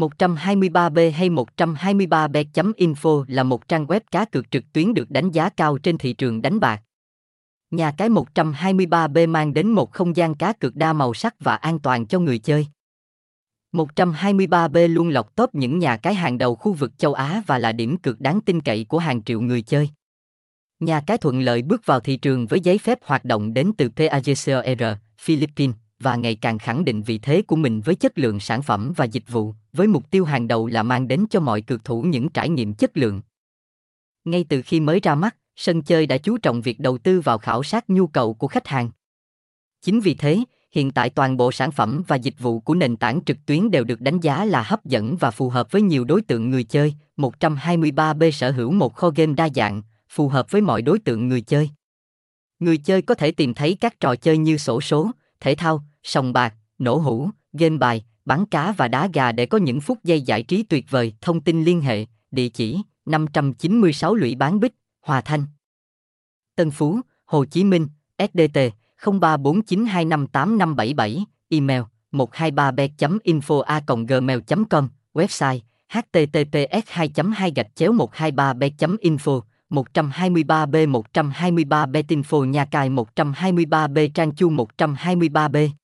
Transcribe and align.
123B 0.00 1.12
hay 1.12 1.30
123b.info 1.30 3.24
là 3.28 3.42
một 3.42 3.68
trang 3.68 3.86
web 3.86 4.00
cá 4.10 4.24
cược 4.24 4.50
trực 4.50 4.64
tuyến 4.72 4.94
được 4.94 5.10
đánh 5.10 5.30
giá 5.30 5.48
cao 5.48 5.78
trên 5.78 5.98
thị 5.98 6.12
trường 6.12 6.42
đánh 6.42 6.60
bạc. 6.60 6.82
Nhà 7.70 7.92
cái 7.96 8.08
123B 8.08 9.28
mang 9.28 9.54
đến 9.54 9.70
một 9.70 9.92
không 9.92 10.16
gian 10.16 10.34
cá 10.34 10.52
cược 10.52 10.76
đa 10.76 10.92
màu 10.92 11.14
sắc 11.14 11.34
và 11.40 11.56
an 11.56 11.78
toàn 11.78 12.06
cho 12.06 12.18
người 12.18 12.38
chơi. 12.38 12.66
123B 13.72 14.88
luôn 14.88 15.08
lọc 15.08 15.36
top 15.36 15.54
những 15.54 15.78
nhà 15.78 15.96
cái 15.96 16.14
hàng 16.14 16.38
đầu 16.38 16.54
khu 16.54 16.72
vực 16.72 16.98
châu 16.98 17.14
Á 17.14 17.42
và 17.46 17.58
là 17.58 17.72
điểm 17.72 17.96
cược 17.96 18.20
đáng 18.20 18.40
tin 18.40 18.60
cậy 18.60 18.84
của 18.88 18.98
hàng 18.98 19.22
triệu 19.22 19.40
người 19.40 19.62
chơi. 19.62 19.90
Nhà 20.80 21.00
cái 21.06 21.18
thuận 21.18 21.40
lợi 21.40 21.62
bước 21.62 21.86
vào 21.86 22.00
thị 22.00 22.16
trường 22.16 22.46
với 22.46 22.60
giấy 22.60 22.78
phép 22.78 22.98
hoạt 23.04 23.24
động 23.24 23.54
đến 23.54 23.72
từ 23.76 23.88
PAGCOR, 23.96 24.82
Philippines 25.18 25.76
và 26.00 26.16
ngày 26.16 26.34
càng 26.34 26.58
khẳng 26.58 26.84
định 26.84 27.02
vị 27.02 27.18
thế 27.18 27.42
của 27.42 27.56
mình 27.56 27.80
với 27.80 27.94
chất 27.94 28.18
lượng 28.18 28.40
sản 28.40 28.62
phẩm 28.62 28.92
và 28.96 29.04
dịch 29.04 29.28
vụ, 29.28 29.54
với 29.72 29.86
mục 29.86 30.10
tiêu 30.10 30.24
hàng 30.24 30.48
đầu 30.48 30.66
là 30.66 30.82
mang 30.82 31.08
đến 31.08 31.24
cho 31.30 31.40
mọi 31.40 31.60
cược 31.60 31.84
thủ 31.84 32.02
những 32.02 32.28
trải 32.28 32.48
nghiệm 32.48 32.74
chất 32.74 32.96
lượng. 32.96 33.20
Ngay 34.24 34.44
từ 34.48 34.62
khi 34.62 34.80
mới 34.80 35.00
ra 35.00 35.14
mắt, 35.14 35.36
sân 35.56 35.82
chơi 35.82 36.06
đã 36.06 36.18
chú 36.18 36.38
trọng 36.38 36.62
việc 36.62 36.80
đầu 36.80 36.98
tư 36.98 37.20
vào 37.20 37.38
khảo 37.38 37.62
sát 37.62 37.90
nhu 37.90 38.06
cầu 38.06 38.34
của 38.34 38.48
khách 38.48 38.66
hàng. 38.66 38.90
Chính 39.82 40.00
vì 40.00 40.14
thế, 40.14 40.38
hiện 40.72 40.90
tại 40.90 41.10
toàn 41.10 41.36
bộ 41.36 41.52
sản 41.52 41.72
phẩm 41.72 42.02
và 42.06 42.16
dịch 42.16 42.38
vụ 42.38 42.60
của 42.60 42.74
nền 42.74 42.96
tảng 42.96 43.20
trực 43.24 43.36
tuyến 43.46 43.70
đều 43.70 43.84
được 43.84 44.00
đánh 44.00 44.20
giá 44.20 44.44
là 44.44 44.62
hấp 44.62 44.84
dẫn 44.84 45.16
và 45.16 45.30
phù 45.30 45.48
hợp 45.48 45.72
với 45.72 45.82
nhiều 45.82 46.04
đối 46.04 46.22
tượng 46.22 46.50
người 46.50 46.64
chơi. 46.64 46.94
123B 47.16 48.30
sở 48.30 48.50
hữu 48.50 48.72
một 48.72 48.94
kho 48.94 49.10
game 49.10 49.32
đa 49.32 49.48
dạng, 49.54 49.82
phù 50.08 50.28
hợp 50.28 50.50
với 50.50 50.60
mọi 50.60 50.82
đối 50.82 50.98
tượng 50.98 51.28
người 51.28 51.40
chơi. 51.40 51.70
Người 52.58 52.78
chơi 52.78 53.02
có 53.02 53.14
thể 53.14 53.32
tìm 53.32 53.54
thấy 53.54 53.76
các 53.80 54.00
trò 54.00 54.16
chơi 54.16 54.38
như 54.38 54.56
sổ 54.56 54.80
số, 54.80 55.10
thể 55.40 55.54
thao, 55.54 55.84
sòng 56.02 56.32
bạc, 56.32 56.54
nổ 56.78 56.96
hũ, 56.96 57.30
game 57.52 57.76
bài, 57.76 58.04
bắn 58.24 58.46
cá 58.46 58.72
và 58.72 58.88
đá 58.88 59.08
gà 59.14 59.32
để 59.32 59.46
có 59.46 59.58
những 59.58 59.80
phút 59.80 59.98
giây 60.04 60.20
giải 60.20 60.42
trí 60.42 60.62
tuyệt 60.62 60.90
vời. 60.90 61.14
Thông 61.20 61.40
tin 61.40 61.64
liên 61.64 61.80
hệ, 61.80 62.06
địa 62.30 62.48
chỉ 62.48 62.80
596 63.06 64.14
Lũy 64.14 64.34
Bán 64.34 64.60
Bích, 64.60 64.74
Hòa 65.00 65.20
Thanh. 65.20 65.46
Tân 66.56 66.70
Phú, 66.70 67.00
Hồ 67.24 67.44
Chí 67.44 67.64
Minh, 67.64 67.88
SDT 68.18 68.58
0349258577, 69.02 71.24
email 71.48 71.82
123bet.info 72.12 73.60
a 73.60 73.82
gmail.com, 74.08 74.88
website 75.14 75.60
https 75.90 76.82
2 76.86 77.10
2 77.32 77.52
123 77.92 78.52
bet 78.52 78.72
info 78.78 79.40
123B 79.70 80.86
123B 80.86 82.02
Tinfo 82.02 82.44
Nha 82.44 82.64
Cài 82.64 82.90
123B 82.90 84.08
Trang 84.14 84.32
Chu 84.32 84.50
123B 84.50 85.79